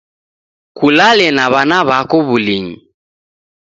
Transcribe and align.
Kulale 0.77 1.27
na 1.35 1.45
w'ana 1.53 1.79
wako 1.89 2.15
w'ulinyi 2.27 2.75